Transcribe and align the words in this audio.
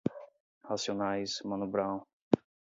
Racionais, 0.63 1.43
Mano 1.45 1.67
Brown 1.67 2.01